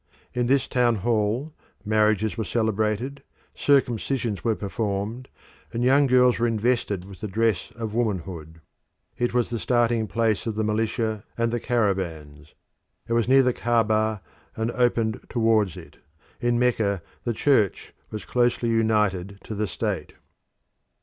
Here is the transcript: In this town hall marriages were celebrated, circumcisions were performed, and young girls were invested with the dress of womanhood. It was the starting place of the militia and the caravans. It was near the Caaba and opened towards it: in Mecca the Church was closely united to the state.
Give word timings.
In 0.33 0.47
this 0.47 0.67
town 0.67 0.95
hall 1.05 1.53
marriages 1.85 2.35
were 2.35 2.43
celebrated, 2.43 3.21
circumcisions 3.53 4.43
were 4.43 4.55
performed, 4.55 5.29
and 5.71 5.83
young 5.83 6.07
girls 6.07 6.39
were 6.39 6.47
invested 6.47 7.05
with 7.05 7.21
the 7.21 7.27
dress 7.27 7.71
of 7.75 7.93
womanhood. 7.93 8.61
It 9.19 9.35
was 9.35 9.51
the 9.51 9.59
starting 9.59 10.07
place 10.07 10.47
of 10.47 10.55
the 10.55 10.63
militia 10.63 11.23
and 11.37 11.53
the 11.53 11.59
caravans. 11.59 12.55
It 13.07 13.13
was 13.13 13.27
near 13.27 13.43
the 13.43 13.53
Caaba 13.53 14.23
and 14.55 14.71
opened 14.71 15.19
towards 15.29 15.77
it: 15.77 15.99
in 16.39 16.57
Mecca 16.57 17.03
the 17.23 17.31
Church 17.33 17.93
was 18.09 18.25
closely 18.25 18.69
united 18.69 19.39
to 19.43 19.53
the 19.53 19.67
state. 19.67 20.13